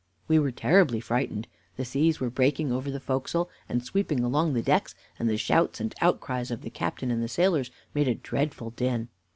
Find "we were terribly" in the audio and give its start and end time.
0.27-0.99